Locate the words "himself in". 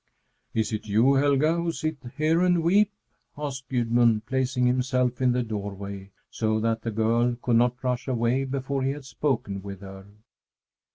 4.65-5.31